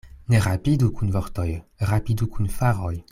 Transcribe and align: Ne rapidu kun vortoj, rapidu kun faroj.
Ne 0.33 0.39
rapidu 0.45 0.87
kun 1.01 1.13
vortoj, 1.17 1.47
rapidu 1.93 2.31
kun 2.39 2.51
faroj. 2.57 2.95